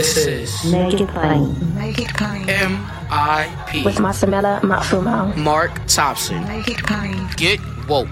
[0.00, 1.74] This is Make it plain.
[1.74, 2.48] Make it plain.
[2.48, 3.84] M.I.P.
[3.84, 5.36] With Masamela Matfumo.
[5.36, 6.42] Mark Thompson.
[6.44, 7.28] Make it plain.
[7.36, 8.08] Get woke.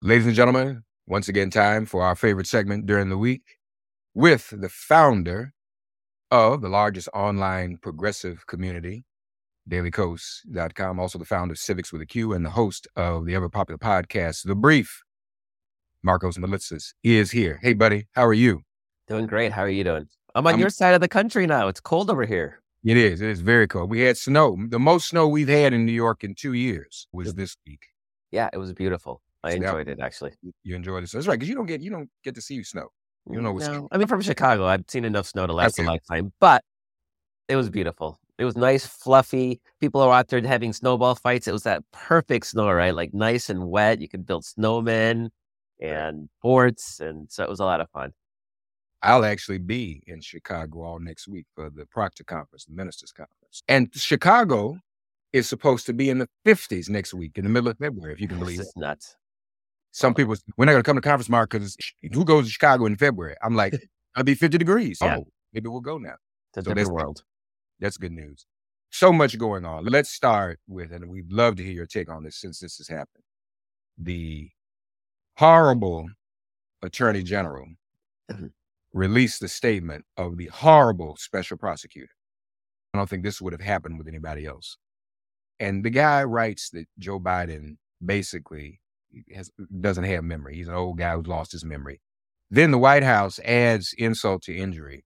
[0.00, 3.58] Ladies and gentlemen, once again, time for our favorite segment during the week
[4.14, 5.52] with the founder
[6.30, 9.04] of the largest online progressive community,
[9.70, 13.50] dailykos.com, also the founder of Civics with a Q and the host of the ever
[13.50, 15.02] popular podcast, The Brief.
[16.02, 17.58] Markos Moulitsas is here.
[17.60, 18.62] Hey, buddy, how are you?
[19.08, 19.52] Doing great.
[19.52, 20.08] How are you doing?
[20.34, 21.68] I'm on I'm- your side of the country now.
[21.68, 22.60] It's cold over here.
[22.84, 23.20] It is.
[23.22, 23.88] It is very cold.
[23.90, 24.58] We had snow.
[24.68, 27.80] The most snow we've had in New York in two years was this week.
[28.30, 29.22] Yeah, it was beautiful.
[29.42, 30.32] I So that- enjoyed it actually.
[30.64, 31.08] You enjoyed it.
[31.08, 32.88] So that's right, because you don't get you don't get to see snow.
[33.30, 34.66] You know mm, what's No, I mean from Chicago.
[34.66, 35.86] I've seen enough snow to last Okay.
[35.86, 36.62] a lifetime, but
[37.48, 38.18] it was beautiful.
[38.38, 39.60] It was nice, fluffy.
[39.80, 41.46] People are out there having snowball fights.
[41.46, 42.94] It was that perfect snow, right?
[42.94, 44.00] Like nice and wet.
[44.00, 45.30] You could build snowmen
[45.80, 48.12] and forts, and so it was a lot of fun.
[49.04, 53.62] I'll actually be in Chicago all next week for the Proctor Conference, the Ministers Conference.
[53.68, 54.78] And Chicago
[55.32, 58.20] is supposed to be in the 50s next week, in the middle of February, if
[58.20, 58.62] you can believe it.
[58.62, 59.16] is nuts.
[59.92, 61.76] Some people, we're not going to come to conference, Mark, because
[62.12, 63.36] who goes to Chicago in February?
[63.42, 63.74] I'm like,
[64.16, 64.98] I'll be 50 degrees.
[65.02, 65.18] Yeah.
[65.18, 66.14] Oh, maybe we'll go now.
[66.50, 67.22] It's a So different that's- world.
[67.80, 68.46] That's good news.
[68.90, 69.84] So much going on.
[69.84, 72.86] Let's start with, and we'd love to hear your take on this since this has
[72.88, 73.24] happened.
[73.98, 74.50] The
[75.36, 76.06] horrible
[76.80, 77.66] attorney general.
[78.94, 82.12] released the statement of the horrible special prosecutor.
[82.94, 84.78] I don't think this would have happened with anybody else.
[85.60, 88.80] And the guy writes that Joe Biden basically
[89.34, 89.50] has,
[89.80, 90.56] doesn't have memory.
[90.56, 92.00] He's an old guy who's lost his memory.
[92.50, 95.04] Then the White House adds insult to injury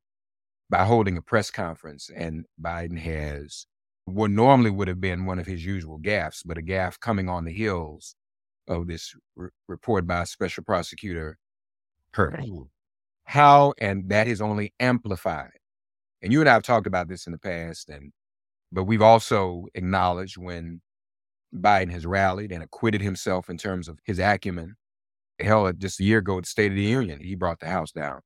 [0.68, 3.66] by holding a press conference, and Biden has
[4.04, 7.44] what normally would have been one of his usual gaffes, but a gaffe coming on
[7.44, 8.16] the heels
[8.66, 9.14] of this
[9.66, 11.38] report by a Special Prosecutor
[12.12, 12.38] Hur.
[13.28, 15.50] How, and that is only amplified.
[16.22, 18.10] And you and I have talked about this in the past, and
[18.72, 20.80] but we've also acknowledged when
[21.54, 24.76] Biden has rallied and acquitted himself in terms of his acumen.
[25.38, 27.68] Hell, uh, just a year ago at the State of the Union, he brought the
[27.68, 28.20] House down.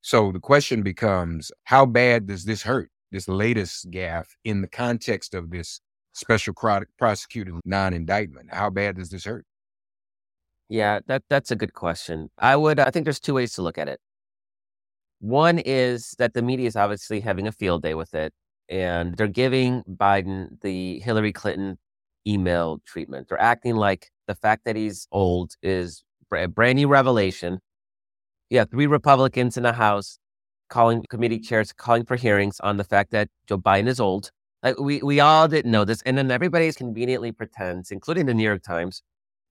[0.00, 5.34] So the question becomes how bad does this hurt, this latest gaffe, in the context
[5.34, 5.80] of this
[6.14, 8.52] special cro- prosecutor non indictment?
[8.52, 9.46] How bad does this hurt?
[10.68, 12.28] Yeah, that that's a good question.
[12.38, 14.00] I would uh, I think there's two ways to look at it.
[15.22, 18.34] One is that the media is obviously having a field day with it
[18.68, 21.78] and they're giving Biden the Hillary Clinton
[22.26, 23.28] email treatment.
[23.28, 26.02] They're acting like the fact that he's old is
[26.34, 27.60] a brand new revelation.
[28.50, 30.18] Yeah, three Republicans in the House
[30.68, 34.32] calling committee chairs calling for hearings on the fact that Joe Biden is old.
[34.64, 38.42] Like we we all didn't know this and then everybody conveniently pretends, including the New
[38.42, 39.02] York Times,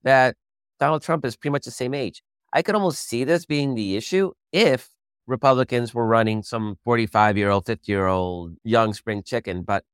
[0.02, 0.36] that
[0.78, 2.22] Donald Trump is pretty much the same age.
[2.52, 4.90] I could almost see this being the issue if
[5.26, 9.62] Republicans were running some 45 year old, 50 year old young spring chicken.
[9.62, 9.84] But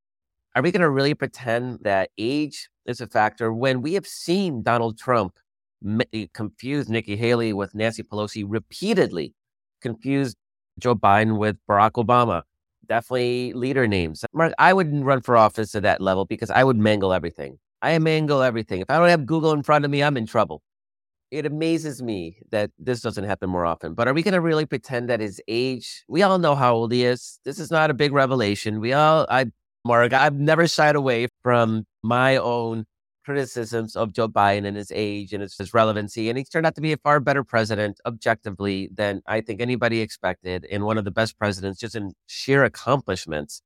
[0.55, 4.63] are we going to really pretend that age is a factor when we have seen
[4.63, 5.37] Donald Trump
[6.13, 9.33] eh, confuse Nikki Haley with Nancy Pelosi repeatedly,
[9.81, 10.35] confuse
[10.79, 12.43] Joe Biden with Barack Obama?
[12.87, 14.25] Definitely leader names.
[14.33, 17.59] Mark, I wouldn't run for office at that level because I would mangle everything.
[17.83, 18.81] I mangle everything.
[18.81, 20.63] If I don't have Google in front of me, I'm in trouble
[21.31, 23.93] it amazes me that this doesn't happen more often.
[23.93, 26.03] But are we going to really pretend that his age?
[26.07, 27.39] We all know how old he is.
[27.45, 28.79] This is not a big revelation.
[28.79, 29.47] We all, I,
[29.85, 32.85] Mark, I've never shied away from my own
[33.23, 36.29] criticisms of Joe Biden and his age and his, relevancy.
[36.29, 40.01] And he's turned out to be a far better president objectively than I think anybody
[40.01, 43.61] expected, and one of the best presidents just in sheer accomplishments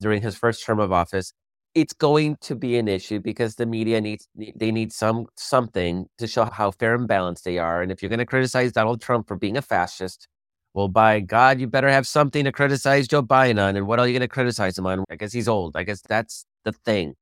[0.00, 1.32] during his first term of office
[1.74, 6.26] it's going to be an issue because the media needs they need some something to
[6.26, 7.82] show how fair and balanced they are.
[7.82, 10.28] And if you're going to criticize Donald Trump for being a fascist,
[10.74, 13.76] well, by God, you better have something to criticize Joe Biden on.
[13.76, 15.04] And what are you going to criticize him on?
[15.10, 15.76] I guess he's old.
[15.76, 17.14] I guess that's the thing.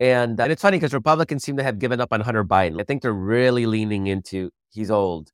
[0.00, 2.80] And, and it's funny because Republicans seem to have given up on Hunter Biden.
[2.80, 5.30] I think they're really leaning into he's old.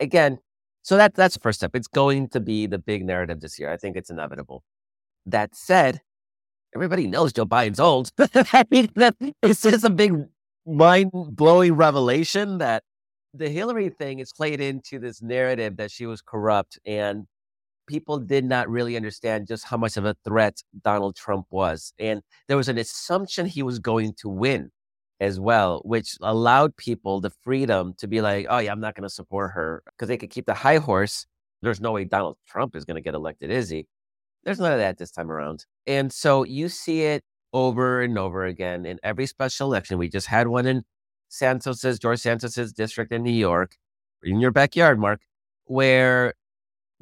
[0.00, 0.38] Again,
[0.82, 1.74] so that that's the first step.
[1.74, 3.70] It's going to be the big narrative this year.
[3.70, 4.62] I think it's inevitable.
[5.26, 6.00] That said,
[6.76, 8.10] everybody knows Joe Biden's old.
[8.18, 10.12] I mean, that, it's just a big
[10.66, 12.82] mind blowing revelation that
[13.32, 17.24] the Hillary thing is played into this narrative that she was corrupt and
[17.86, 21.94] people did not really understand just how much of a threat Donald Trump was.
[21.98, 24.70] And there was an assumption he was going to win
[25.18, 29.08] as well, which allowed people the freedom to be like, oh, yeah, I'm not going
[29.08, 31.26] to support her because they could keep the high horse.
[31.62, 33.86] There's no way Donald Trump is going to get elected, is he?
[34.46, 35.66] There's none of that this time around.
[35.88, 39.98] And so you see it over and over again in every special election.
[39.98, 40.84] We just had one in
[41.28, 43.76] Santos's, George Santos's district in New York,
[44.22, 45.20] in your backyard, Mark,
[45.64, 46.32] where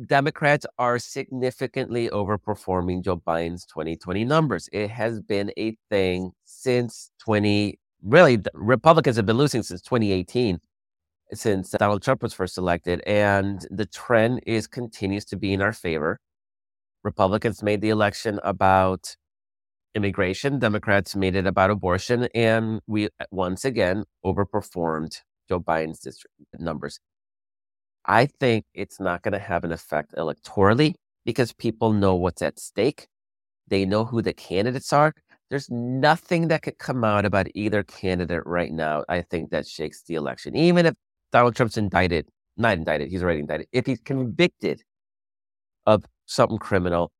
[0.07, 4.71] Democrats are significantly overperforming Joe Biden's 2020 numbers.
[4.73, 10.61] It has been a thing since 20, really, Republicans have been losing since 2018,
[11.35, 13.03] since Donald Trump was first elected.
[13.07, 16.21] And the trend is continues to be in our favor.
[17.05, 19.15] Republicans made the election about
[19.95, 26.99] immigration, Democrats made it about abortion, and we once again overperformed Joe Biden's district numbers.
[28.07, 32.59] I think it's not going to have an effect electorally because people know what's at
[32.59, 33.07] stake.
[33.69, 35.15] They know who the candidates are.
[35.51, 39.05] There's nothing that could come out about either candidate right now.
[39.09, 40.57] I think that shakes the election.
[40.57, 40.95] Even if
[41.33, 43.69] Donald Trump's indicted, not indicted, he's already indicted.
[43.73, 44.83] If he's convicted
[45.87, 47.13] of something criminal,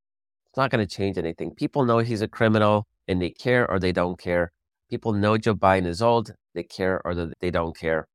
[0.47, 1.55] it's not going to change anything.
[1.55, 4.53] People know he's a criminal and they care or they don't care.
[4.91, 8.07] People know Joe Biden is old, they care or they don't care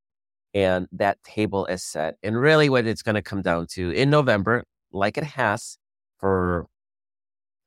[0.53, 2.15] and that table is set.
[2.24, 5.77] And really, what it's going to come down to in November, like it has
[6.18, 6.68] for,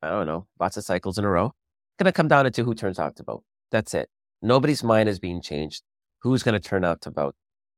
[0.01, 1.53] I don't know, lots of cycles in a row,
[1.97, 3.43] going to come down to who turns out to vote.
[3.71, 4.09] That's it.
[4.41, 5.83] Nobody's mind is being changed.
[6.21, 7.35] Who's going to turn out to vote?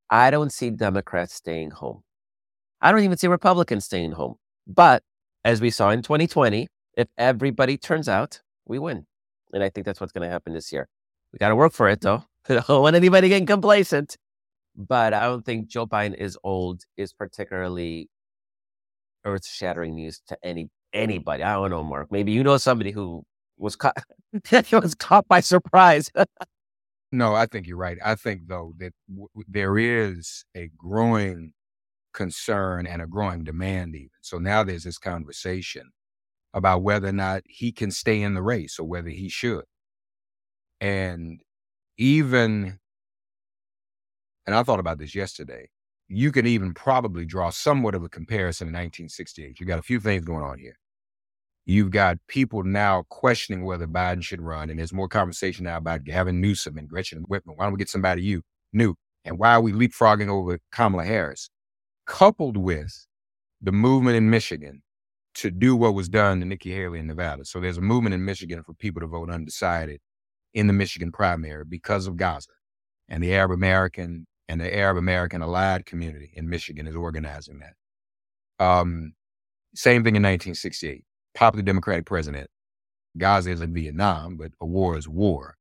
[0.10, 2.04] I don't see Democrats staying home.
[2.82, 4.36] I don't even see Republicans staying home.
[4.68, 5.04] But
[5.46, 9.06] as we saw in 2020, if everybody turns out, we win.
[9.54, 10.90] And I think that's what's going to happen this year.
[11.32, 12.26] We got to work for it, though.
[12.50, 14.18] I don't want anybody getting complacent
[14.76, 18.10] but I don't think Joe Biden is old is particularly
[19.26, 21.44] earth shattering news to any anybody.
[21.44, 22.12] I don't know, Mark.
[22.12, 23.24] Maybe you know somebody who
[23.58, 23.96] was caught
[24.72, 26.12] was caught by surprise.
[27.12, 27.98] no, I think you're right.
[28.04, 31.54] I think though that w- there is a growing
[32.16, 34.10] concern and a growing demand even.
[34.22, 35.92] So now there's this conversation
[36.54, 39.66] about whether or not he can stay in the race or whether he should.
[40.82, 41.42] And
[41.98, 42.80] even
[44.46, 45.70] and I thought about this yesterday.
[46.08, 49.60] You can even probably draw somewhat of a comparison in 1968.
[49.60, 50.78] You got a few things going on here.
[51.66, 56.04] You've got people now questioning whether Biden should run, and there's more conversation now about
[56.04, 57.56] Gavin Newsom and Gretchen Whitmer.
[57.56, 58.94] Why don't we get somebody you new?
[59.24, 61.50] And why are we leapfrogging over Kamala Harris?
[62.06, 63.08] Coupled with
[63.62, 64.84] the movement in Michigan
[65.36, 67.46] to do what was done to Nikki Haley in Nevada.
[67.46, 70.00] So there's a movement in Michigan for people to vote undecided
[70.54, 72.52] in the Michigan primary because of Gaza
[73.10, 78.64] and the Arab American and the Arab American Allied community in Michigan is organizing that.
[78.64, 79.14] Um,
[79.74, 81.04] same thing in 1968.
[81.34, 82.50] Popular Democratic president.
[83.18, 85.56] Gaza is in Vietnam, but a war is war.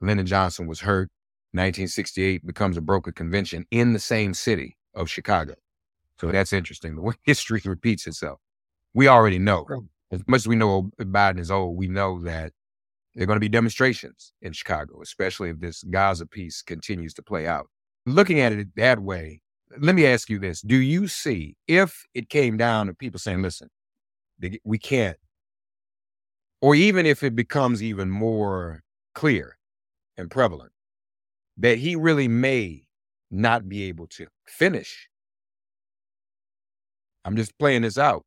[0.00, 1.08] Lyndon Johnson was hurt.
[1.52, 5.54] 1968 becomes a broker convention in the same city of Chicago.
[6.20, 6.96] So that's interesting.
[6.96, 8.40] The way history repeats itself.
[8.94, 9.66] We already know.
[10.10, 12.52] As much as we know Biden is old, we know that
[13.14, 17.22] there are going to be demonstrations in Chicago, especially if this Gaza piece continues to
[17.22, 17.68] play out
[18.08, 19.40] looking at it that way,
[19.78, 20.62] let me ask you this.
[20.62, 23.68] Do you see if it came down to people saying, listen,
[24.64, 25.18] we can't,
[26.60, 28.82] or even if it becomes even more
[29.14, 29.58] clear
[30.16, 30.72] and prevalent
[31.56, 32.84] that he really may
[33.30, 35.08] not be able to finish?
[37.28, 38.24] I'm just playing this out.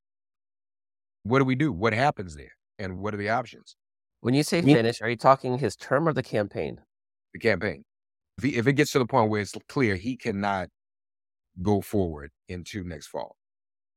[1.23, 1.71] What do we do?
[1.71, 2.51] What happens there?
[2.77, 3.75] And what are the options?
[4.21, 6.79] When you say finish, are you talking his term or the campaign?
[7.33, 7.83] The campaign
[8.37, 10.69] if, he, if it gets to the point where it's clear he cannot
[11.61, 13.35] go forward into next fall.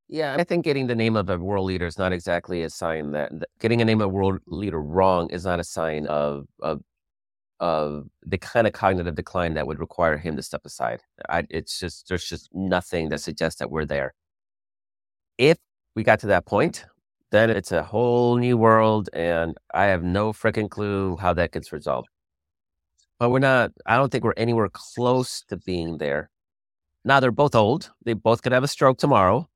[0.09, 3.13] Yeah, I think getting the name of a world leader is not exactly a sign
[3.13, 6.47] that, that getting a name of a world leader wrong is not a sign of
[6.61, 6.81] of
[7.61, 11.01] of the kind of cognitive decline that would require him to step aside.
[11.29, 14.13] I, it's just there's just nothing that suggests that we're there.
[15.39, 15.59] If
[15.95, 16.85] we got to that point,
[17.31, 21.73] then it's a whole new world, and I have no freaking clue how that gets
[21.73, 22.09] resolved
[23.19, 26.31] but we're not, I don't think we're anywhere close to being there.
[27.05, 27.91] Now they're both old.
[28.05, 29.49] They both could have a stroke tomorrow.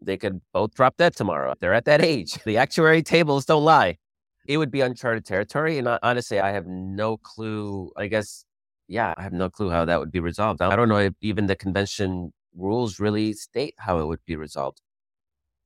[0.00, 1.54] They could both drop dead tomorrow.
[1.60, 2.38] They're at that age.
[2.44, 3.98] The actuary tables don't lie.
[4.46, 5.78] It would be uncharted territory.
[5.78, 7.92] And honestly, I have no clue.
[7.96, 8.44] I guess,
[8.88, 10.62] yeah, I have no clue how that would be resolved.
[10.62, 14.80] I don't know if even the convention rules really state how it would be resolved.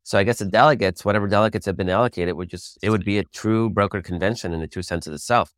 [0.04, 3.18] So I guess the delegates, whatever delegates have been allocated, would just, it would be
[3.18, 5.52] a true broker convention in the true sense of the itself.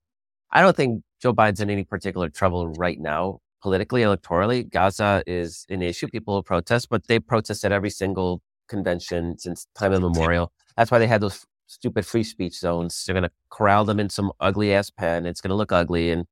[0.51, 4.71] I don't think Joe Biden's in any particular trouble right now, politically, electorally.
[4.71, 6.09] Gaza is an issue.
[6.09, 10.53] People will protest, but they protest at every single convention since time immemorial.
[10.77, 13.05] That's why they had those stupid free speech zones.
[13.05, 15.27] They're going to corral them in some ugly ass pen.
[15.27, 16.11] It's going to look ugly.
[16.11, 16.27] And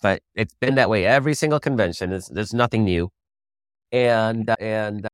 [0.00, 2.12] but it's been that way every single convention.
[2.12, 3.10] It's, there's nothing new.
[3.90, 5.06] And, and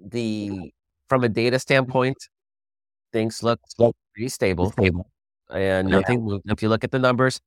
[0.00, 0.72] the,
[1.08, 1.60] from a data mm-hmm.
[1.60, 2.16] standpoint,
[3.12, 3.60] things look
[4.14, 4.70] pretty stable.
[4.72, 5.10] stable
[5.50, 5.96] and yeah.
[5.96, 6.44] nothing moved.
[6.50, 7.40] If you look at the numbers,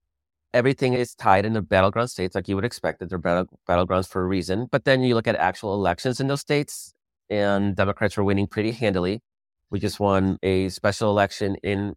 [0.53, 4.07] everything is tied in the battleground states like you would expect that they're battle, battlegrounds
[4.07, 4.67] for a reason.
[4.71, 6.93] But then you look at actual elections in those states,
[7.29, 9.21] and Democrats were winning pretty handily.
[9.69, 11.93] We just won a special election in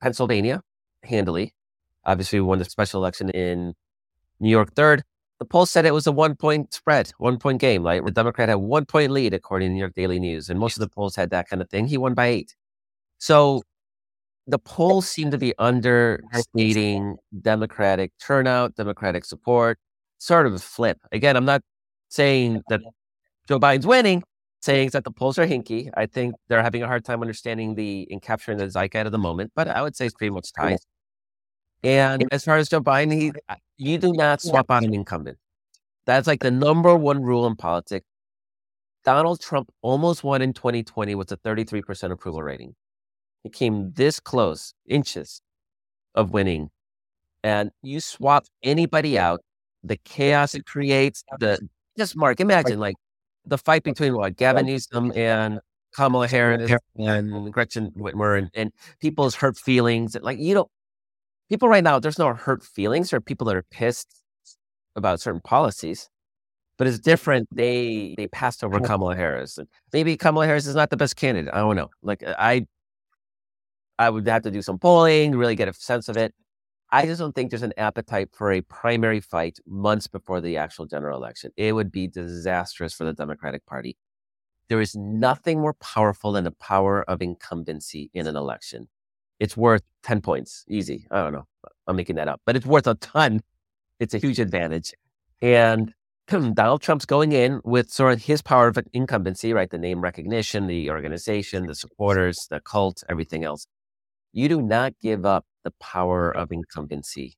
[0.00, 0.62] Pennsylvania
[1.04, 1.54] handily.
[2.04, 3.74] Obviously, we won the special election in
[4.40, 5.04] New York third.
[5.42, 7.82] The poll said it was a one point spread, one point game.
[7.82, 8.14] Like the mm-hmm.
[8.14, 10.48] Democrat had one point lead, according to New York Daily News.
[10.48, 11.88] And most of the polls had that kind of thing.
[11.88, 12.54] He won by eight.
[13.18, 13.62] So
[14.46, 19.80] the polls seem to be understating Democratic turnout, Democratic support,
[20.18, 20.98] sort of a flip.
[21.10, 21.62] Again, I'm not
[22.08, 22.80] saying that
[23.48, 24.22] Joe Biden's winning,
[24.60, 25.90] saying that the polls are hinky.
[25.96, 29.18] I think they're having a hard time understanding the and capturing the zeitgeist of the
[29.18, 30.78] moment, but I would say it's pretty much tied.
[31.82, 33.32] And as far as Joe Biden, he,
[33.76, 35.38] you do not swap out an incumbent.
[36.06, 38.06] That's like the number one rule in politics.
[39.04, 42.74] Donald Trump almost won in 2020 with a 33% approval rating.
[43.42, 45.42] He came this close, inches
[46.14, 46.70] of winning.
[47.42, 49.40] And you swap anybody out,
[49.82, 51.58] the chaos it creates, the
[51.98, 52.94] just Mark, imagine like
[53.44, 55.58] the fight between what Gavin Newsom and
[55.92, 60.16] Kamala Harris and Gretchen Whitmer and, and people's hurt feelings.
[60.20, 60.70] Like you don't
[61.52, 63.12] people right now, there's no hurt feelings.
[63.12, 64.08] Are people that are pissed
[64.96, 66.08] about certain policies,
[66.78, 67.46] but it's different.
[67.54, 69.58] They they passed over Kamala Harris,
[69.92, 71.52] maybe Kamala Harris is not the best candidate.
[71.52, 71.90] I don't know.
[72.02, 72.66] Like uh, I,
[73.98, 76.32] I would have to do some polling, really get a sense of it.
[76.90, 80.86] I just don't think there's an appetite for a primary fight months before the actual
[80.86, 81.50] general election.
[81.56, 83.96] It would be disastrous for the Democratic Party.
[84.68, 88.88] There is nothing more powerful than the power of incumbency in an election.
[89.42, 91.04] It's worth 10 points, easy.
[91.10, 91.48] I don't know.
[91.88, 93.40] I'm making that up, but it's worth a ton.
[93.98, 94.94] It's a huge advantage.
[95.40, 95.92] And
[96.28, 99.68] Donald Trump's going in with sort of his power of incumbency, right?
[99.68, 103.66] The name recognition, the organization, the supporters, the cult, everything else.
[104.32, 107.36] You do not give up the power of incumbency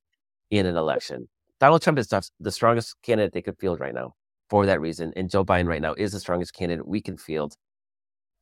[0.51, 1.31] in an election.
[1.59, 4.13] Donald Trump is the strongest candidate they could field right now
[4.51, 5.15] for that reason.
[5.17, 7.55] And Joe Biden right now is the strongest candidate we can field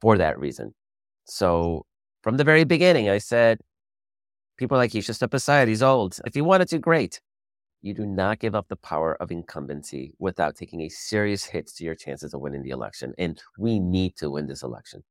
[0.00, 0.74] for that reason.
[1.26, 1.86] So
[2.22, 3.60] from the very beginning, I said,
[4.56, 5.68] people are like, he should step aside.
[5.68, 6.18] He's old.
[6.24, 7.20] If you wanted to, great.
[7.82, 11.84] You do not give up the power of incumbency without taking a serious hit to
[11.84, 13.12] your chances of winning the election.
[13.18, 15.02] And we need to win this election.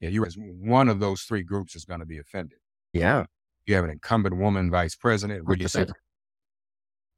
[0.00, 2.58] Yeah, you as one of those three groups is going to be offended.
[2.92, 3.26] Yeah.
[3.64, 5.46] You have an incumbent woman vice president.
[5.46, 5.86] What do you say?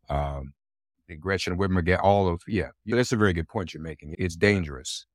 [0.09, 0.53] Um,
[1.21, 2.69] Gretchen Whitmer get all of yeah.
[2.87, 4.15] That's a very good point you're making.
[4.19, 5.07] It's dangerous,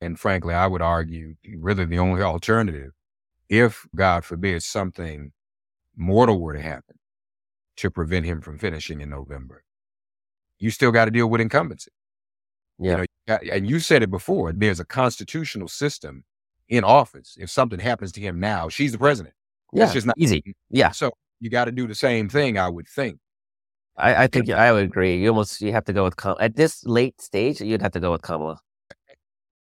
[0.00, 2.92] and frankly, I would argue really the only alternative,
[3.48, 5.32] if God forbid something
[5.96, 6.98] mortal were to happen,
[7.76, 9.64] to prevent him from finishing in November,
[10.58, 11.90] you still got to deal with incumbency.
[12.78, 14.52] Yeah, you know, and you said it before.
[14.52, 16.24] There's a constitutional system
[16.68, 17.36] in office.
[17.38, 19.34] If something happens to him now, she's the president.
[19.72, 20.54] Yeah, it's just not easy.
[20.70, 20.90] Yeah.
[20.90, 23.18] So you got to do the same thing, I would think.
[23.96, 25.18] I, I think I would agree.
[25.18, 26.42] You almost you have to go with Kamala.
[26.42, 28.60] At this late stage, you'd have to go with Kamala.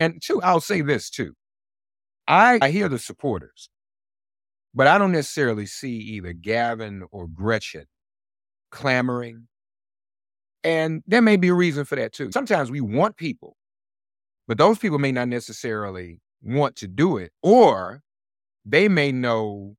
[0.00, 1.34] And two, I'll say this too.
[2.26, 3.70] I, I hear the supporters,
[4.74, 7.86] but I don't necessarily see either Gavin or Gretchen
[8.70, 9.48] clamoring
[10.64, 12.32] and there may be a reason for that too.
[12.32, 13.56] Sometimes we want people,
[14.46, 18.02] but those people may not necessarily want to do it, or
[18.64, 19.76] they may know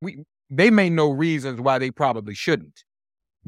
[0.00, 2.84] we they may know reasons why they probably shouldn't.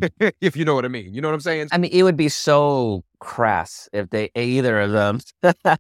[0.41, 1.15] if you know what I mean.
[1.15, 1.69] You know what I'm saying?
[1.73, 5.21] I mean, it would be so crass if they either of them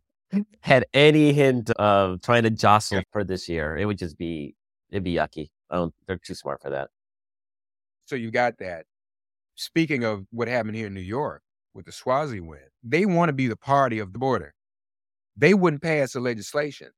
[0.61, 3.76] had any hint of trying to jostle for this year.
[3.76, 4.54] It would just be
[4.90, 5.49] it'd be yucky.
[5.70, 6.90] I don't they're too smart for that.
[8.06, 8.87] So you got that
[9.61, 11.42] speaking of what happened here in New York
[11.75, 14.54] with the Suozzi win, they want to be the party of the border.
[15.37, 16.88] They wouldn't pass the legislation.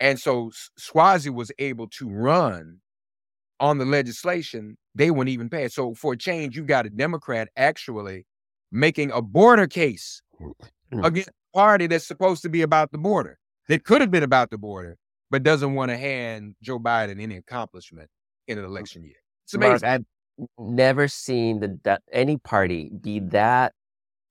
[0.00, 2.80] And so Suozzi was able to run
[3.60, 5.74] on the legislation they wouldn't even pass.
[5.74, 8.26] So for a change, you've got a Democrat actually
[8.74, 11.06] making a border case mm.
[11.06, 13.38] against a party that's supposed to be about the border,
[13.68, 14.98] that could have been about the border,
[15.30, 18.10] but doesn't want to hand Joe Biden any accomplishment
[18.48, 19.14] in an election year.
[19.44, 19.88] It's amazing.
[19.88, 20.02] Mark,
[20.58, 23.72] never seen the, that any party be that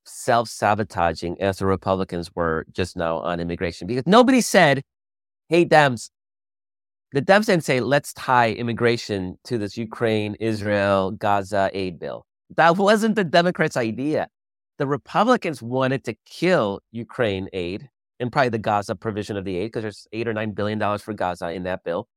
[0.04, 4.82] self sabotaging as the Republicans were just now on immigration because nobody said,
[5.48, 6.10] hey, Dems,
[7.12, 12.26] the Dems didn't say, let's tie immigration to this Ukraine, Israel, Gaza aid bill.
[12.56, 14.28] That wasn't the Democrats' idea.
[14.78, 17.88] The Republicans wanted to kill Ukraine aid
[18.20, 21.02] and probably the Gaza provision of the aid because there's eight or nine billion dollars
[21.02, 22.08] for Gaza in that bill.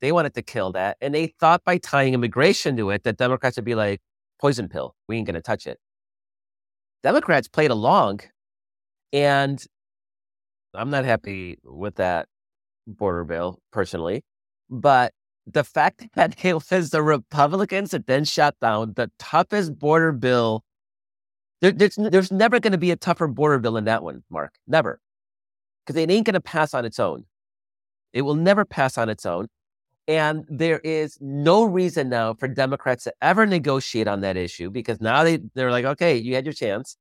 [0.00, 3.56] They wanted to kill that, and they thought by tying immigration to it that Democrats
[3.56, 4.00] would be like
[4.40, 4.94] poison pill.
[5.08, 5.78] We ain't to touch it.
[7.02, 8.20] Democrats played along,
[9.12, 9.64] and
[10.74, 12.28] I'm not happy with that
[12.86, 14.22] border bill personally,
[14.68, 15.12] but
[15.46, 20.64] the fact that it was the Republicans that then shut down the toughest border bill.
[21.60, 24.54] There, there's, there's never going to be a tougher border bill than that one, Mark.
[24.66, 25.00] Never.
[25.86, 27.24] Because it ain't going to pass on its own.
[28.12, 29.48] It will never pass on its own.
[30.06, 35.00] And there is no reason now for Democrats to ever negotiate on that issue because
[35.00, 36.96] now they, they're like, okay, you had your chance.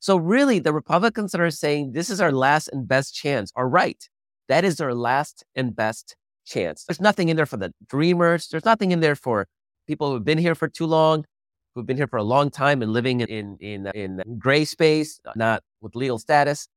[0.00, 3.68] So, really, the Republicans that are saying this is our last and best chance are
[3.68, 4.08] right.
[4.48, 6.16] That is our last and best
[6.50, 6.84] chance.
[6.84, 8.48] There's nothing in there for the dreamers.
[8.48, 9.46] There's nothing in there for
[9.86, 11.24] people who've been here for too long,
[11.74, 15.32] who've been here for a long time and living in in in gray space, uh,
[15.36, 16.68] not with legal status.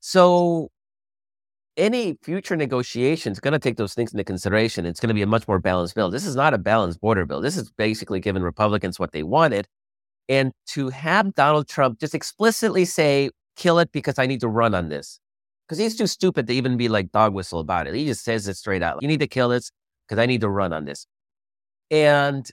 [0.00, 0.70] So
[1.76, 4.84] any future negotiation is going to take those things into consideration.
[4.84, 6.10] It's going to be a much more balanced bill.
[6.10, 7.40] This is not a balanced border bill.
[7.40, 9.66] This is basically giving Republicans what they wanted.
[10.28, 14.74] And to have Donald Trump just explicitly say, kill it because I need to run
[14.74, 15.18] on this
[15.66, 17.94] because he's too stupid to even be like dog whistle about it.
[17.94, 19.02] He just says it straight out.
[19.02, 19.70] You need to kill this
[20.06, 21.06] because I need to run on this.
[21.90, 22.50] And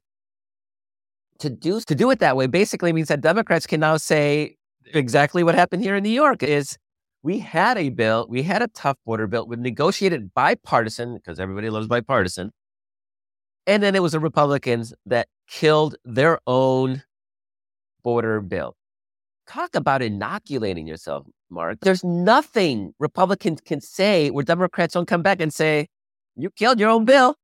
[1.39, 4.58] to do to do it that way basically means that Democrats can now say
[4.94, 6.78] exactly what happened here in New York is
[7.22, 11.70] we had a bill, we had a tough border bill, we negotiated bipartisan because everybody
[11.70, 12.51] loves bipartisan.
[13.68, 17.04] And then it was the Republicans that killed their own
[18.04, 18.75] border bill.
[19.48, 21.28] Talk about inoculating yourself.
[21.50, 21.79] Mark.
[21.82, 25.88] There's nothing Republicans can say where Democrats don't come back and say,
[26.36, 27.36] you killed your own bill.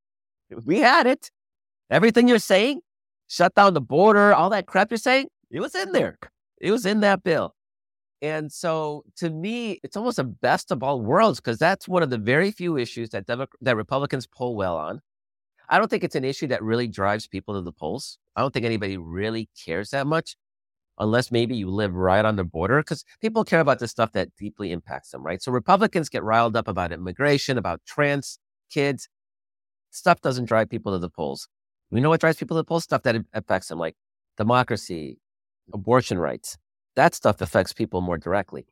[0.66, 1.32] We had it.
[1.90, 2.82] Everything you're saying,
[3.28, 6.18] shut down the border, all that crap you're saying, it was in there.
[6.60, 7.54] It was in that bill.
[8.22, 12.10] And so to me, it's almost the best of all worlds because that's one of
[12.10, 15.02] the very few issues that Demo- that Republicans poll well on.
[15.70, 18.18] I don't think it's an issue that really drives people to the polls.
[18.36, 20.36] I don't think anybody really cares that much
[20.98, 24.30] unless maybe you live right on the border, because people care about the stuff that
[24.38, 25.42] deeply impacts them, right?
[25.42, 28.40] So Republicans get riled up about immigration, about trans
[28.72, 29.10] kids.
[29.92, 31.48] Stuff doesn't drive people to the polls.
[31.92, 32.84] We know what drives people to the polls?
[32.84, 33.96] Stuff that affects them, like
[34.38, 35.20] democracy,
[35.74, 36.58] abortion rights.
[36.96, 38.66] That stuff affects people more directly.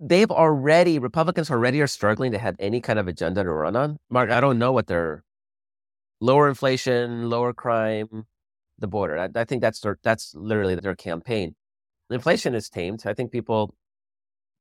[0.00, 3.98] They've already, Republicans already are struggling to have any kind of agenda to run on.
[4.10, 5.24] Mark, I don't know what their
[6.20, 8.26] lower inflation, lower crime,
[8.78, 9.18] the border.
[9.18, 11.54] I, I think that's their, that's literally their campaign.
[12.10, 13.02] Inflation is tamed.
[13.06, 13.74] I think people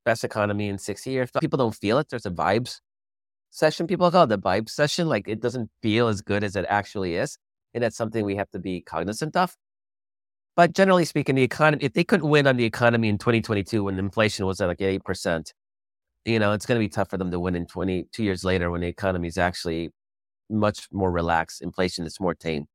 [0.06, 1.30] best economy in 60 years.
[1.39, 2.08] People don't feel it.
[2.10, 2.80] There's a vibes
[3.51, 3.88] session.
[3.88, 5.06] People call it the vibecession.
[5.08, 7.38] Like it doesn't feel as good as it actually is.
[7.73, 9.56] And that's something we have to be cognizant of.
[10.56, 13.99] But generally speaking, the economy, if they couldn't win on the economy in 2022 when
[13.99, 15.51] inflation was at like 8%,
[16.25, 18.71] you know, it's going to be tough for them to win in 22 years later
[18.71, 19.91] when the economy is actually
[20.49, 21.62] much more relaxed.
[21.62, 22.65] Inflation is more tame.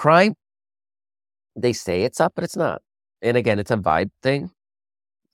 [0.00, 0.32] Crime,
[1.54, 2.80] they say it's up, but it's not.
[3.20, 4.50] And again, it's a vibe thing.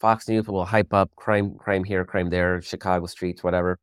[0.01, 3.79] Fox News will hype up crime, crime here, crime there, Chicago streets, whatever.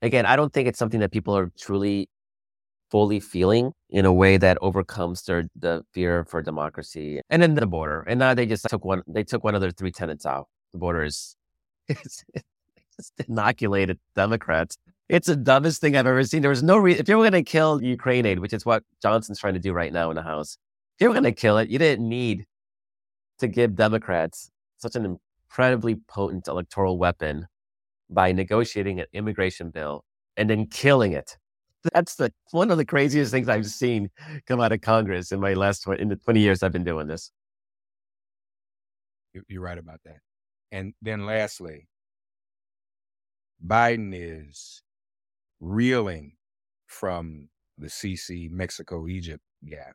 [0.00, 2.08] Again, I don't think it's something that people are truly
[2.90, 7.66] fully feeling in a way that overcomes their the fear for democracy and then the
[7.66, 8.00] border.
[8.08, 10.46] And now they just took one they took one of their three tenants out.
[10.72, 11.36] The border is
[11.88, 12.24] it's,
[12.98, 14.78] it's inoculated Democrats.
[15.12, 16.40] It's the dumbest thing I've ever seen.
[16.40, 18.82] There was no reason if you were going to kill Ukraine aid, which is what
[19.02, 20.56] Johnson's trying to do right now in the House,
[20.96, 22.46] if you were going to kill it, you didn't need
[23.38, 25.18] to give Democrats such an
[25.50, 27.46] incredibly potent electoral weapon
[28.08, 30.02] by negotiating an immigration bill
[30.38, 31.36] and then killing it.
[31.92, 34.08] That's the one of the craziest things I've seen
[34.46, 37.30] come out of Congress in my last in the 20 years I've been doing this.
[39.46, 40.20] You're right about that.
[40.70, 41.86] And then lastly,
[43.62, 44.80] Biden is
[45.62, 46.32] reeling
[46.86, 47.48] from
[47.78, 49.94] the Sisi Mexico Egypt gap.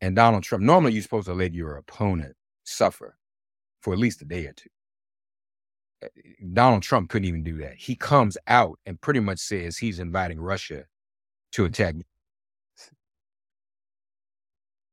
[0.00, 3.16] And Donald Trump, normally you're supposed to let your opponent suffer
[3.82, 4.70] for at least a day or two.
[6.02, 6.08] Eh,
[6.52, 7.74] Donald Trump couldn't even do that.
[7.76, 10.84] He comes out and pretty much says he's inviting Russia
[11.52, 11.96] to attack.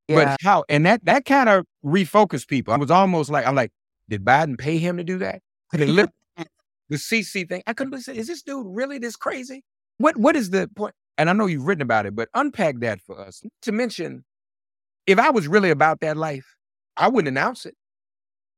[0.09, 0.15] Yeah.
[0.15, 0.65] But how?
[0.69, 2.73] And that that kind of refocused people.
[2.73, 3.71] I was almost like, I'm like,
[4.09, 5.41] did Biden pay him to do that?
[6.89, 7.63] the Sisi thing.
[7.67, 8.07] I couldn't believe.
[8.09, 9.63] Is this dude really this crazy?
[9.97, 10.95] What What is the point?
[11.17, 13.41] And I know you've written about it, but unpack that for us.
[13.63, 14.23] To mention
[15.07, 16.55] if I was really about that life,
[16.95, 17.75] I wouldn't announce it.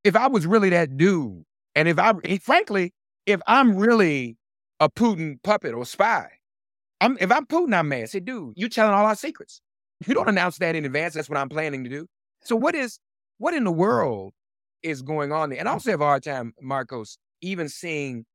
[0.04, 1.44] If I was really that dude,
[1.76, 2.94] and if I, frankly,
[3.26, 4.38] if I'm really
[4.80, 6.28] a Putin puppet or spy,
[7.02, 8.10] I'm, if I'm Putin, I'm mad.
[8.10, 9.62] Say, dude, you're telling all our secrets.
[10.06, 11.14] You don't announce that in advance.
[11.14, 12.08] That's what I'm planning to do.
[12.44, 13.00] So what is,
[13.38, 14.34] what in the world
[14.82, 15.60] is going on there?
[15.60, 18.26] And I also have a hard time, Markos, even seeing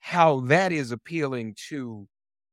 [0.00, 2.06] how that is appealing to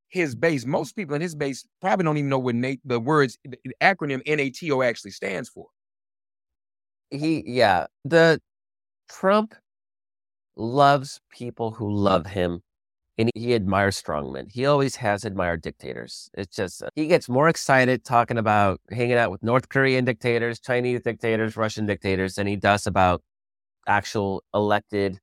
[0.09, 0.65] his base.
[0.65, 4.21] Most people in his base probably don't even know what Nate, the words, the acronym
[4.25, 5.67] NATO actually stands for.
[7.09, 8.39] He, yeah, the
[9.09, 9.55] Trump
[10.55, 12.61] loves people who love him
[13.17, 14.51] and he admires strongmen.
[14.51, 16.29] He always has admired dictators.
[16.33, 20.59] It's just, uh, he gets more excited talking about hanging out with North Korean dictators,
[20.59, 23.21] Chinese dictators, Russian dictators than he does about
[23.87, 25.19] actual elected,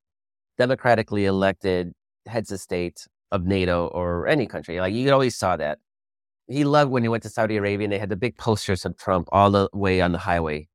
[0.59, 1.93] democratically elected
[2.27, 4.81] heads of state of NATO or any country.
[4.81, 5.79] Like you always saw that.
[6.47, 8.97] He loved when he went to Saudi Arabia and they had the big posters of
[8.97, 10.69] Trump all the way on the highway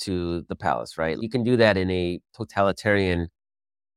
[0.00, 1.18] to the palace, right?
[1.20, 3.28] You can do that in a totalitarian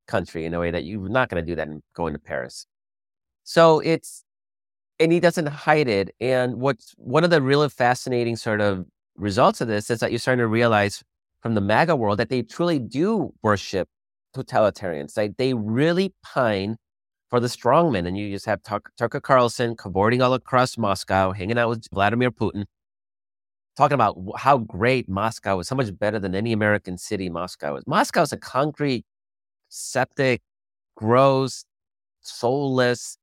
[0.08, 2.66] country in a way that you're not going to do that in going to Paris.
[3.44, 4.24] So it's,
[5.00, 6.16] and he doesn't hide it.
[6.20, 10.20] And what's one of the really fascinating sort of results of this is that you're
[10.20, 11.04] starting to realize
[11.42, 13.88] from the MAGA world that they truly do worship
[14.36, 15.18] totalitarians.
[15.18, 16.78] Like they really pine
[17.30, 18.08] for the strongmen.
[18.08, 22.66] And you just have Tucker Carlson cavorting all across Moscow, hanging out with Vladimir Putin,
[23.78, 27.84] talking about how great Moscow is, how much better than any American city Moscow is.
[27.86, 29.06] Moscow is a concrete,
[29.70, 30.42] septic,
[30.96, 31.66] gross,
[32.22, 33.18] soulless.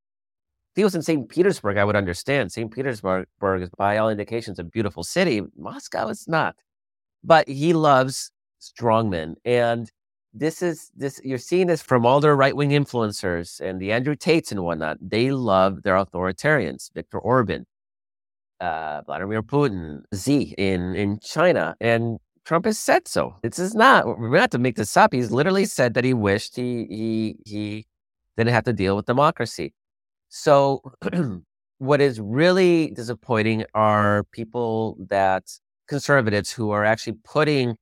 [0.73, 1.29] If he was in St.
[1.29, 2.53] Petersburg, I would understand.
[2.53, 2.71] St.
[2.71, 3.27] Petersburg
[3.61, 5.43] is, by all indications, a beautiful city.
[5.57, 6.55] Moscow is not.
[7.25, 9.35] But he loves strongmen.
[9.45, 9.91] And
[10.39, 14.15] this is this you're seeing this from all their right wing influencers and the Andrew
[14.15, 14.99] Tates and whatnot.
[15.01, 17.67] They love their authoritarians, Viktor Orban,
[18.61, 23.35] uh, Vladimir Putin, Xi in in China, and Trump has said so.
[23.43, 25.13] This is not we're not to make this up.
[25.13, 27.87] He's literally said that he wished he he he
[28.37, 29.73] didn't have to deal with democracy.
[30.29, 30.83] So
[31.79, 35.45] what is really disappointing are people that
[35.89, 37.77] conservatives who are actually putting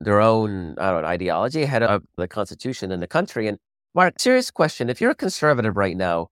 [0.00, 3.48] their own I don't know, ideology ahead of the Constitution and the country.
[3.48, 3.58] And
[3.94, 6.28] Mark, serious question: If you're a conservative right now,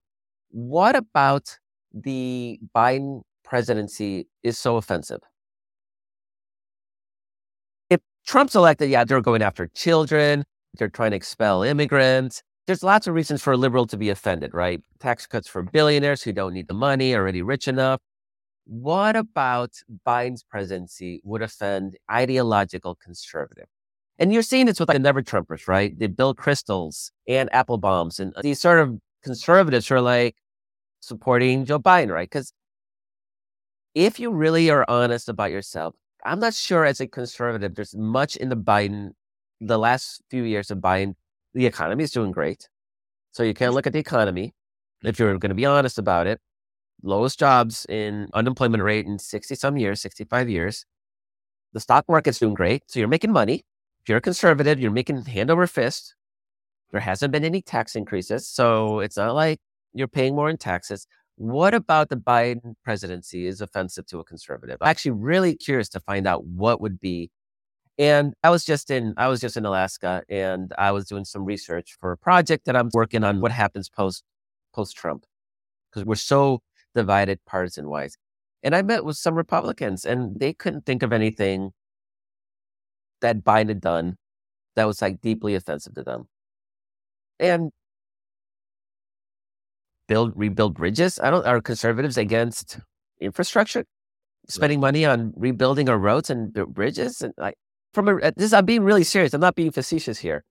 [0.51, 1.57] what about
[1.93, 5.19] the Biden presidency is so offensive?
[7.89, 10.43] If Trump's elected, yeah, they're going after children.
[10.77, 12.43] They're trying to expel immigrants.
[12.67, 14.81] There's lots of reasons for a liberal to be offended, right?
[14.99, 17.99] Tax cuts for billionaires who don't need the money, already rich enough.
[18.69, 19.71] What about
[20.05, 23.65] Biden's presidency would offend ideological conservative?
[24.19, 25.97] And you're seeing this with the never Trumpers, right?
[25.97, 30.35] The Bill Kristols and Applebaums and uh, these sort of conservatives who are like
[30.99, 32.29] supporting Joe Biden, right?
[32.29, 32.53] Because
[33.95, 38.35] if you really are honest about yourself, I'm not sure as a conservative, there's much
[38.35, 39.13] in the Biden,
[39.59, 41.15] the last few years of Biden,
[41.55, 42.69] the economy is doing great.
[43.31, 44.53] So you can't look at the economy
[45.03, 46.39] if you're going to be honest about it
[47.01, 50.85] lowest jobs in unemployment rate in 60 some years, 65 years.
[51.73, 52.83] The stock market's doing great.
[52.87, 53.63] So you're making money.
[54.01, 56.15] If you're a conservative, you're making hand over fist.
[56.91, 58.47] There hasn't been any tax increases.
[58.47, 59.59] So it's not like
[59.93, 61.05] you're paying more in taxes.
[61.35, 64.77] What about the Biden presidency is offensive to a conservative?
[64.81, 67.29] I'm actually really curious to find out what would be.
[67.97, 71.45] And I was just in I was just in Alaska and I was doing some
[71.45, 74.23] research for a project that I'm working on what happens post
[74.73, 75.25] post Trump.
[75.91, 76.61] Because we're so
[76.95, 78.15] divided partisan wise.
[78.63, 81.71] And I met with some Republicans and they couldn't think of anything
[83.21, 84.17] that Biden had done
[84.75, 86.27] that was like deeply offensive to them.
[87.39, 87.71] And
[90.07, 91.19] build rebuild bridges.
[91.21, 92.79] I don't are conservatives against
[93.21, 93.85] infrastructure,
[94.47, 97.21] spending money on rebuilding our roads and bridges.
[97.21, 97.55] And like
[97.93, 99.33] from a, uh, this, I'm being really serious.
[99.33, 100.43] I'm not being facetious here.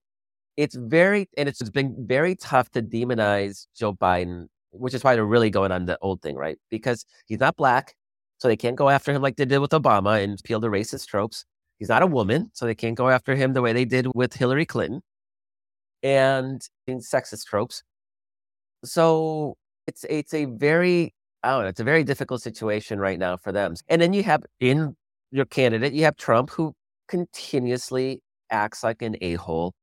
[0.56, 5.24] It's very and it's been very tough to demonize Joe Biden which is why they're
[5.24, 6.58] really going on the old thing, right?
[6.70, 7.94] Because he's not black,
[8.38, 11.06] so they can't go after him like they did with Obama and peel the racist
[11.06, 11.44] tropes.
[11.78, 14.34] He's not a woman, so they can't go after him the way they did with
[14.34, 15.02] Hillary Clinton
[16.02, 17.82] and in sexist tropes.
[18.84, 23.36] So it's it's a very I don't know, it's a very difficult situation right now
[23.36, 23.74] for them.
[23.88, 24.96] And then you have in
[25.30, 26.74] your candidate, you have Trump who
[27.08, 29.74] continuously acts like an a-hole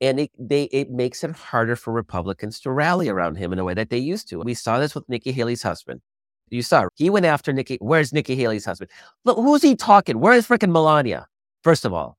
[0.00, 3.64] and it they it makes it harder for Republicans to rally around him in a
[3.64, 4.40] way that they used to.
[4.40, 6.00] We saw this with Nikki Haley's husband.
[6.50, 7.78] You saw he went after Nikki.
[7.80, 8.90] Where's Nikki Haley's husband?
[9.24, 10.20] Look, who's he talking?
[10.20, 11.26] Where is freaking Melania?
[11.62, 12.18] First of all,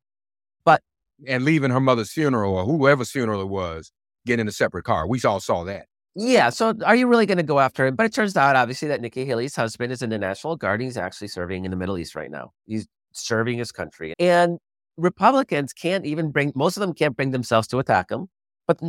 [0.63, 0.81] but
[1.27, 3.91] and leaving her mother's funeral or whoever's funeral it was,
[4.25, 5.07] getting in a separate car.
[5.07, 5.85] We all saw that.
[6.15, 6.49] Yeah.
[6.49, 7.95] So are you really going to go after him?
[7.95, 10.81] But it turns out, obviously, that Nikki Haley's husband is in the National Guard.
[10.81, 12.51] He's actually serving in the Middle East right now.
[12.65, 14.13] He's serving his country.
[14.17, 14.57] And
[14.97, 18.27] Republicans can't even bring, most of them can't bring themselves to attack him.
[18.67, 18.79] But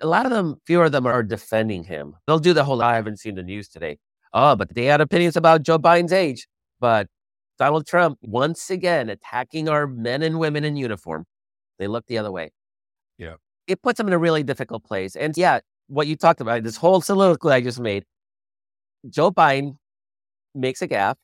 [0.00, 2.16] a lot of them, fewer of them are defending him.
[2.26, 3.98] They'll do the whole, I haven't seen the news today.
[4.32, 6.48] Oh, but they had opinions about Joe Biden's age.
[6.80, 7.06] But
[7.58, 11.26] Donald Trump, once again, attacking our men and women in uniform.
[11.78, 12.50] They look the other way.
[13.18, 13.34] Yeah.
[13.70, 15.14] it puts them in a really difficult place.
[15.14, 18.04] And yeah, what you talked about, this whole soliloquy I just made,
[19.08, 19.76] Joe Biden
[20.54, 21.16] makes a gaffe,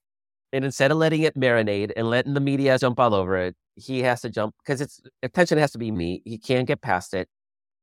[0.53, 4.01] and instead of letting it marinate and letting the media jump all over it, he
[4.01, 6.23] has to jump because it's attention has to be me.
[6.25, 7.29] He can't get past it.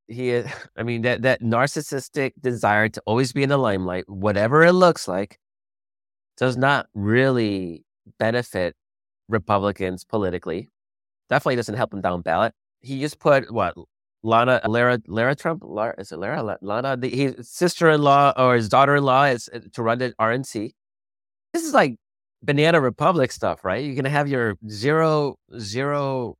[0.07, 0.43] He,
[0.77, 5.07] I mean, that that narcissistic desire to always be in the limelight, whatever it looks
[5.07, 5.39] like,
[6.37, 7.85] does not really
[8.19, 8.75] benefit
[9.29, 10.69] Republicans politically.
[11.29, 12.53] Definitely doesn't help them down ballot.
[12.81, 13.75] He just put what
[14.23, 19.25] Lana Lara Lara Trump Lara, is it Lara Lana the, his sister-in-law or his daughter-in-law
[19.25, 20.71] is uh, to run the RNC.
[21.53, 21.97] This is like
[22.43, 23.83] banana republic stuff, right?
[23.83, 26.37] You're gonna have your zero zero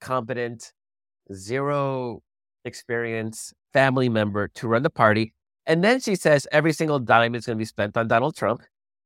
[0.00, 0.72] competent,
[1.32, 2.22] zero
[2.64, 5.32] experience family member to run the party,
[5.66, 8.62] and then she says every single dime is going to be spent on Donald Trump.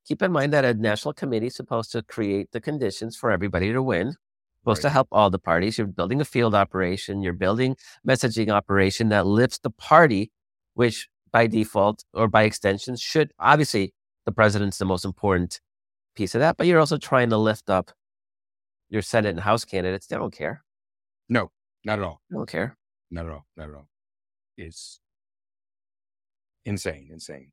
[0.06, 3.72] Keep in mind that a national committee is supposed to create the conditions for everybody
[3.72, 4.14] to win
[4.62, 4.90] supposed right.
[4.90, 5.76] to help all the parties.
[5.76, 10.30] You're building a field operation, you're building messaging operation that lifts the party,
[10.74, 13.92] which by default or by extension should obviously
[14.24, 15.60] the president's the most important
[16.14, 17.90] piece of that, but you're also trying to lift up
[18.88, 20.06] your Senate and House candidates.
[20.06, 20.62] They don't care.
[21.28, 21.50] No,
[21.84, 22.20] not at all.
[22.30, 22.76] They don't care.
[23.10, 23.46] Not at all.
[23.56, 23.88] Not at all.
[24.56, 25.00] It's
[26.64, 27.52] insane, insane.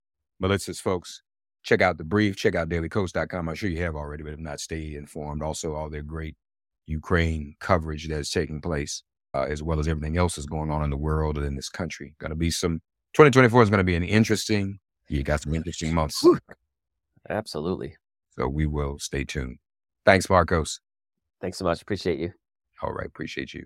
[0.41, 1.21] Melissa's folks,
[1.63, 3.49] check out the brief, check out dailykos.com.
[3.49, 5.43] I'm sure you have already, but if not, stay informed.
[5.43, 6.35] Also, all their great
[6.87, 10.89] Ukraine coverage that's taking place, uh, as well as everything else that's going on in
[10.89, 12.15] the world and in this country.
[12.19, 12.81] Going to be some
[13.13, 14.79] 2024 is going to be an interesting.
[15.07, 16.25] You got some interesting months.
[17.29, 17.95] Absolutely.
[18.37, 19.57] So we will stay tuned.
[20.05, 20.79] Thanks, Markos.
[21.41, 21.81] Thanks so much.
[21.81, 22.31] Appreciate you.
[22.81, 23.05] All right.
[23.05, 23.65] Appreciate you.